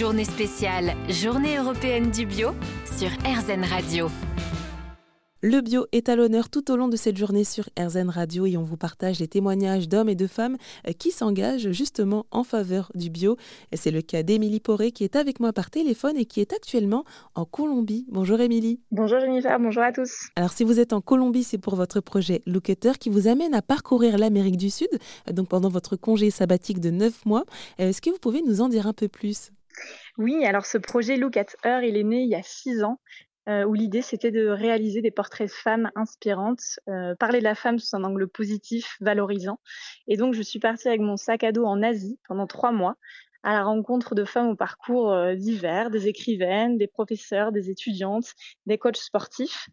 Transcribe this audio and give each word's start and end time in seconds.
Journée 0.00 0.24
spéciale, 0.24 0.94
Journée 1.10 1.58
européenne 1.58 2.10
du 2.10 2.24
bio 2.24 2.52
sur 2.96 3.10
RZN 3.22 3.64
Radio. 3.64 4.08
Le 5.42 5.60
bio 5.60 5.84
est 5.92 6.08
à 6.08 6.16
l'honneur 6.16 6.48
tout 6.48 6.70
au 6.70 6.76
long 6.76 6.88
de 6.88 6.96
cette 6.96 7.18
journée 7.18 7.44
sur 7.44 7.68
RZN 7.78 8.08
Radio 8.08 8.46
et 8.46 8.56
on 8.56 8.62
vous 8.62 8.78
partage 8.78 9.20
les 9.20 9.28
témoignages 9.28 9.90
d'hommes 9.90 10.08
et 10.08 10.14
de 10.14 10.26
femmes 10.26 10.56
euh, 10.88 10.92
qui 10.92 11.10
s'engagent 11.10 11.70
justement 11.72 12.24
en 12.30 12.44
faveur 12.44 12.90
du 12.94 13.10
bio. 13.10 13.36
C'est 13.74 13.90
le 13.90 14.00
cas 14.00 14.22
d'Émilie 14.22 14.60
Poré 14.60 14.90
qui 14.90 15.04
est 15.04 15.16
avec 15.16 15.38
moi 15.38 15.52
par 15.52 15.68
téléphone 15.68 16.16
et 16.16 16.24
qui 16.24 16.40
est 16.40 16.54
actuellement 16.54 17.04
en 17.34 17.44
Colombie. 17.44 18.06
Bonjour 18.08 18.40
Émilie. 18.40 18.80
Bonjour 18.92 19.20
Jennifer, 19.20 19.60
bonjour 19.60 19.82
à 19.82 19.92
tous. 19.92 20.30
Alors 20.34 20.52
si 20.52 20.64
vous 20.64 20.80
êtes 20.80 20.94
en 20.94 21.02
Colombie, 21.02 21.44
c'est 21.44 21.58
pour 21.58 21.76
votre 21.76 22.00
projet 22.00 22.40
Looketer 22.46 22.92
qui 22.98 23.10
vous 23.10 23.28
amène 23.28 23.52
à 23.52 23.60
parcourir 23.60 24.16
l'Amérique 24.16 24.56
du 24.56 24.70
Sud, 24.70 24.88
euh, 25.28 25.32
donc 25.34 25.48
pendant 25.48 25.68
votre 25.68 25.96
congé 25.96 26.30
sabbatique 26.30 26.80
de 26.80 26.88
9 26.88 27.26
mois. 27.26 27.44
Euh, 27.80 27.90
est-ce 27.90 28.00
que 28.00 28.08
vous 28.08 28.18
pouvez 28.18 28.40
nous 28.40 28.62
en 28.62 28.70
dire 28.70 28.86
un 28.86 28.94
peu 28.94 29.06
plus? 29.06 29.50
Oui, 30.18 30.44
alors 30.44 30.66
ce 30.66 30.78
projet 30.78 31.16
Look 31.16 31.36
at 31.36 31.46
Her, 31.64 31.82
il 31.82 31.96
est 31.96 32.04
né 32.04 32.22
il 32.22 32.28
y 32.28 32.34
a 32.34 32.42
six 32.42 32.82
ans. 32.82 33.00
Euh, 33.48 33.64
où 33.64 33.72
l'idée 33.72 34.02
c'était 34.02 34.30
de 34.30 34.46
réaliser 34.48 35.00
des 35.00 35.10
portraits 35.10 35.48
de 35.48 35.52
femmes 35.52 35.90
inspirantes, 35.96 36.78
euh, 36.88 37.14
parler 37.18 37.38
de 37.38 37.44
la 37.44 37.54
femme 37.54 37.78
sous 37.78 37.96
un 37.96 38.04
angle 38.04 38.28
positif, 38.28 38.96
valorisant. 39.00 39.58
Et 40.06 40.18
donc 40.18 40.34
je 40.34 40.42
suis 40.42 40.60
partie 40.60 40.88
avec 40.88 41.00
mon 41.00 41.16
sac 41.16 41.42
à 41.42 41.50
dos 41.50 41.64
en 41.64 41.82
Asie 41.82 42.20
pendant 42.28 42.46
trois 42.46 42.70
mois 42.70 42.96
à 43.42 43.54
la 43.54 43.64
rencontre 43.64 44.14
de 44.14 44.24
femmes 44.24 44.48
au 44.48 44.56
parcours 44.56 45.12
euh, 45.12 45.34
divers, 45.34 45.90
des 45.90 46.06
écrivaines, 46.06 46.76
des 46.76 46.86
professeurs, 46.86 47.50
des 47.50 47.70
étudiantes, 47.70 48.34
des 48.66 48.76
coachs 48.76 48.98
sportifs. 48.98 49.68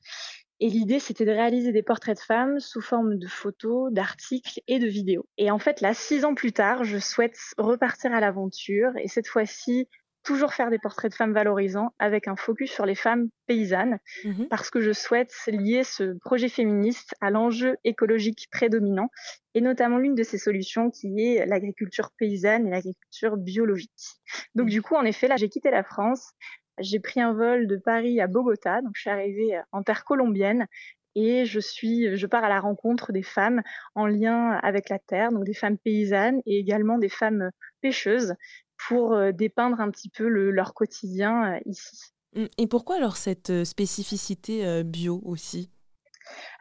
Et 0.60 0.70
l'idée, 0.70 1.00
c'était 1.00 1.26
de 1.26 1.32
réaliser 1.32 1.72
des 1.72 1.84
portraits 1.84 2.18
de 2.18 2.24
femmes 2.24 2.60
sous 2.60 2.82
forme 2.82 3.18
de 3.18 3.28
photos, 3.28 3.92
d'articles 3.92 4.60
et 4.68 4.80
de 4.80 4.88
vidéos. 4.88 5.28
Et 5.38 5.52
en 5.52 5.60
fait, 5.60 5.82
là, 5.82 5.94
six 5.94 6.26
ans 6.26 6.34
plus 6.34 6.52
tard, 6.52 6.84
je 6.84 6.98
souhaite 6.98 7.38
repartir 7.58 8.14
à 8.14 8.20
l'aventure 8.20 8.92
et 8.98 9.08
cette 9.08 9.28
fois-ci 9.28 9.88
toujours 10.28 10.54
faire 10.54 10.70
des 10.70 10.78
portraits 10.78 11.10
de 11.10 11.16
femmes 11.16 11.32
valorisants 11.32 11.94
avec 12.00 12.28
un 12.28 12.36
focus 12.36 12.70
sur 12.70 12.86
les 12.86 12.96
femmes 12.96 13.30
paysannes 13.46 13.98
mmh 14.26 14.48
parce 14.49 14.70
que 14.70 14.82
je 14.82 14.91
souhaite 14.91 15.34
lier 15.48 15.84
ce 15.86 16.18
projet 16.20 16.49
féministe 16.49 17.16
à 17.21 17.30
l'enjeu 17.30 17.77
écologique 17.86 18.48
prédominant 18.52 19.10
et 19.54 19.62
notamment 19.62 19.98
l'une 19.98 20.16
de 20.16 20.24
ces 20.24 20.38
solutions 20.38 20.92
qui 20.92 21.08
est 21.21 21.46
l'agriculture 21.46 22.12
paysanne 22.18 22.68
et 22.68 22.71
l'agriculture 22.71 23.38
biologique. 23.38 24.20
Donc 24.54 24.68
mmh. 24.68 24.71
du 24.71 24.82
coup, 24.82 24.96
en 24.96 25.05
effet, 25.05 25.30
là, 25.30 25.38
j'ai 25.38 25.48
quitté 25.48 25.71
la 25.71 25.84
France. 25.84 26.32
J'ai 26.80 27.00
pris 27.00 27.22
un 27.22 27.34
vol 27.34 27.68
de 27.68 27.78
Paris 27.78 28.22
à 28.22 28.28
Bogota, 28.28 28.82
donc 28.82 28.92
je 28.96 29.02
suis 29.02 29.10
arrivée 29.10 29.60
en 29.72 29.84
terre 29.84 30.06
colombienne 30.06 30.68
et 31.16 31.46
je 31.46 31.60
suis, 31.60 32.16
je 32.16 32.28
pars 32.28 32.44
à 32.44 32.50
la 32.50 32.60
rencontre 32.60 33.12
des 33.12 33.24
femmes 33.24 33.64
en 33.96 34.06
lien 34.06 34.52
avec 34.62 34.90
la 34.90 35.00
terre, 35.00 35.32
donc 35.32 35.46
des 35.46 35.55
femmes 35.55 35.78
paysannes 35.78 36.42
et 36.46 36.60
également 36.60 37.00
des 37.00 37.10
femmes 37.10 37.50
pêcheuses 37.82 38.36
pour 38.78 39.14
euh, 39.14 39.32
dépeindre 39.32 39.80
un 39.80 39.90
petit 39.90 40.10
peu 40.10 40.28
leur 40.28 40.74
quotidien 40.74 41.55
euh, 41.55 41.60
ici. 41.66 42.14
Mmh. 42.36 42.46
Et 42.58 42.68
pourquoi 42.68 42.98
alors 42.98 43.18
cette 43.18 43.50
euh, 43.50 43.66
spécificité 43.66 44.84
bio 44.84 45.22
aussi? 45.26 45.72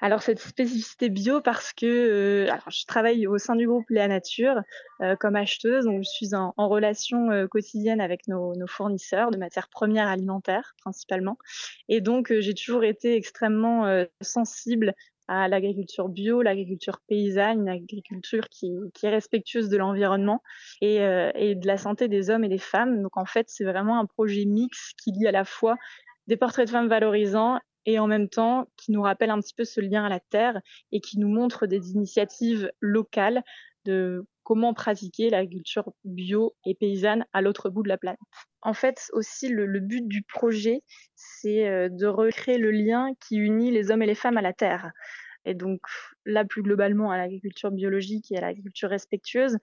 Alors 0.00 0.22
cette 0.22 0.40
spécificité 0.40 1.08
bio 1.08 1.40
parce 1.40 1.72
que 1.72 2.46
alors 2.50 2.70
je 2.70 2.84
travaille 2.86 3.26
au 3.26 3.38
sein 3.38 3.56
du 3.56 3.66
groupe 3.66 3.88
Léa 3.90 4.08
Nature 4.08 4.60
comme 5.20 5.36
acheteuse, 5.36 5.84
donc 5.84 6.02
je 6.02 6.08
suis 6.08 6.34
en, 6.34 6.52
relation 6.56 7.28
quotidienne 7.48 8.00
avec 8.00 8.28
nos, 8.28 8.54
nos, 8.56 8.66
fournisseurs 8.66 9.30
de 9.30 9.36
matières 9.36 9.68
premières 9.68 10.08
alimentaires 10.08 10.74
principalement, 10.80 11.38
et 11.88 12.00
donc 12.00 12.32
j'ai 12.38 12.54
toujours 12.54 12.84
été 12.84 13.14
extrêmement 13.14 14.04
sensible 14.20 14.94
à 15.28 15.48
l'agriculture 15.48 16.08
bio, 16.08 16.42
l'agriculture 16.42 17.00
paysanne, 17.08 17.60
une 17.62 17.68
agriculture 17.68 18.48
qui, 18.48 18.72
qui 18.94 19.06
est 19.06 19.10
respectueuse 19.10 19.68
de 19.68 19.76
l'environnement 19.76 20.42
et, 20.80 21.00
euh, 21.00 21.30
et, 21.34 21.54
de 21.54 21.66
la 21.66 21.78
santé 21.78 22.08
des 22.08 22.30
hommes 22.30 22.44
et 22.44 22.48
des 22.48 22.58
femmes. 22.58 23.02
Donc 23.02 23.16
en 23.16 23.24
fait, 23.24 23.46
c'est 23.48 23.64
vraiment 23.64 23.98
un 23.98 24.06
projet 24.06 24.44
mix 24.44 24.92
qui 25.02 25.12
lie 25.12 25.26
à 25.26 25.32
la 25.32 25.44
fois 25.44 25.76
des 26.26 26.36
portraits 26.36 26.66
de 26.66 26.70
femmes 26.70 26.88
valorisants 26.88 27.58
et 27.86 27.98
en 27.98 28.06
même 28.06 28.28
temps 28.28 28.66
qui 28.76 28.92
nous 28.92 29.02
rappelle 29.02 29.30
un 29.30 29.40
petit 29.40 29.54
peu 29.54 29.64
ce 29.64 29.80
lien 29.80 30.04
à 30.04 30.08
la 30.08 30.20
terre 30.20 30.60
et 30.92 31.00
qui 31.00 31.18
nous 31.18 31.28
montre 31.28 31.66
des 31.66 31.92
initiatives 31.92 32.70
locales 32.80 33.42
de 33.84 34.26
comment 34.42 34.74
pratiquer 34.74 35.30
l'agriculture 35.30 35.92
bio 36.04 36.54
et 36.64 36.74
paysanne 36.74 37.24
à 37.32 37.40
l'autre 37.40 37.70
bout 37.70 37.82
de 37.82 37.88
la 37.88 37.98
planète. 37.98 38.18
En 38.62 38.74
fait, 38.74 39.08
aussi, 39.12 39.48
le, 39.48 39.64
le 39.64 39.80
but 39.80 40.06
du 40.06 40.22
projet, 40.22 40.82
c'est 41.14 41.68
euh, 41.68 41.88
de 41.88 42.06
recréer 42.06 42.58
le 42.58 42.72
lien 42.72 43.10
qui 43.20 43.36
unit 43.36 43.70
les 43.70 43.90
hommes 43.90 44.02
et 44.02 44.06
les 44.06 44.14
femmes 44.16 44.36
à 44.36 44.42
la 44.42 44.52
terre 44.52 44.90
et 45.46 45.54
donc 45.54 45.80
là 46.26 46.44
plus 46.44 46.62
globalement 46.62 47.10
à 47.10 47.16
l'agriculture 47.16 47.70
biologique 47.70 48.30
et 48.30 48.36
à 48.36 48.40
l'agriculture 48.40 48.90
respectueuse. 48.90 49.56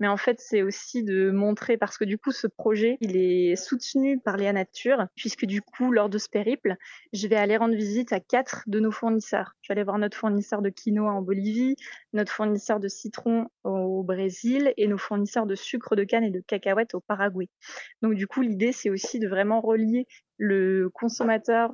Mais 0.00 0.08
en 0.08 0.16
fait, 0.16 0.40
c'est 0.40 0.62
aussi 0.62 1.02
de 1.02 1.30
montrer, 1.30 1.76
parce 1.76 1.98
que 1.98 2.04
du 2.04 2.16
coup, 2.16 2.32
ce 2.32 2.46
projet, 2.46 2.96
il 3.00 3.16
est 3.16 3.56
soutenu 3.56 4.18
par 4.20 4.36
Léa 4.36 4.52
Nature, 4.52 5.06
puisque 5.16 5.44
du 5.44 5.60
coup, 5.60 5.92
lors 5.92 6.08
de 6.08 6.18
ce 6.18 6.28
périple, 6.28 6.76
je 7.12 7.26
vais 7.26 7.36
aller 7.36 7.56
rendre 7.56 7.74
visite 7.74 8.12
à 8.12 8.20
quatre 8.20 8.62
de 8.66 8.80
nos 8.80 8.92
fournisseurs. 8.92 9.52
Je 9.62 9.68
vais 9.68 9.78
aller 9.78 9.84
voir 9.84 9.98
notre 9.98 10.16
fournisseur 10.16 10.62
de 10.62 10.70
quinoa 10.70 11.12
en 11.12 11.22
Bolivie, 11.22 11.76
notre 12.12 12.32
fournisseur 12.32 12.80
de 12.80 12.88
citron 12.88 13.48
au 13.64 14.02
Brésil 14.02 14.72
et 14.76 14.86
nos 14.86 14.98
fournisseurs 14.98 15.46
de 15.46 15.54
sucre 15.54 15.96
de 15.96 16.04
canne 16.04 16.24
et 16.24 16.30
de 16.30 16.40
cacahuètes 16.40 16.94
au 16.94 17.00
Paraguay. 17.00 17.48
Donc 18.02 18.14
du 18.14 18.26
coup, 18.26 18.40
l'idée, 18.40 18.72
c'est 18.72 18.90
aussi 18.90 19.18
de 19.18 19.28
vraiment 19.28 19.60
relier 19.60 20.06
le 20.36 20.88
consommateur 20.92 21.70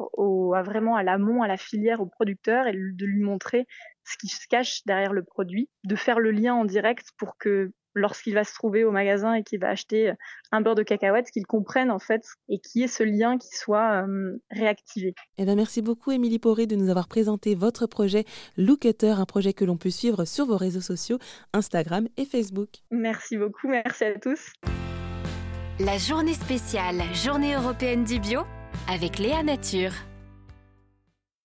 à 0.54 0.62
vraiment 0.62 0.96
à 0.96 1.02
l'amont, 1.02 1.42
à 1.42 1.48
la 1.48 1.56
filière, 1.56 2.00
au 2.00 2.06
producteur 2.06 2.66
et 2.66 2.72
de 2.72 3.06
lui 3.06 3.22
montrer 3.22 3.66
ce 4.04 4.16
qui 4.18 4.28
se 4.28 4.46
cache 4.48 4.82
derrière 4.86 5.12
le 5.12 5.22
produit, 5.22 5.68
de 5.84 5.96
faire 5.96 6.18
le 6.18 6.30
lien 6.30 6.54
en 6.54 6.64
direct 6.64 7.08
pour 7.16 7.36
que 7.38 7.72
lorsqu'il 7.94 8.34
va 8.34 8.44
se 8.44 8.54
trouver 8.54 8.84
au 8.84 8.90
magasin 8.90 9.34
et 9.34 9.42
qu'il 9.42 9.60
va 9.60 9.68
acheter 9.68 10.12
un 10.52 10.60
beurre 10.60 10.74
de 10.74 10.82
cacahuète, 10.82 11.30
qu'il 11.30 11.46
comprenne 11.46 11.90
en 11.90 11.98
fait 11.98 12.24
et 12.48 12.58
qu'il 12.58 12.80
y 12.80 12.84
ait 12.84 12.88
ce 12.88 13.02
lien 13.02 13.38
qui 13.38 13.56
soit 13.56 14.06
euh, 14.06 14.38
réactivé. 14.50 15.14
Eh 15.38 15.44
bien, 15.44 15.56
merci 15.56 15.82
beaucoup 15.82 16.12
Émilie 16.12 16.38
Poré 16.38 16.66
de 16.66 16.76
nous 16.76 16.88
avoir 16.88 17.08
présenté 17.08 17.54
votre 17.54 17.86
projet 17.86 18.24
Looketer, 18.56 19.14
un 19.18 19.26
projet 19.26 19.52
que 19.52 19.64
l'on 19.64 19.76
peut 19.76 19.90
suivre 19.90 20.24
sur 20.24 20.46
vos 20.46 20.56
réseaux 20.56 20.80
sociaux, 20.80 21.18
Instagram 21.52 22.08
et 22.16 22.24
Facebook. 22.24 22.68
Merci 22.90 23.36
beaucoup, 23.36 23.68
merci 23.68 24.04
à 24.04 24.18
tous. 24.18 24.52
La 25.78 25.96
journée 25.96 26.34
spéciale, 26.34 27.02
journée 27.14 27.54
européenne 27.54 28.04
du 28.04 28.20
bio 28.20 28.42
avec 28.88 29.18
Léa 29.18 29.42
Nature. 29.42 29.92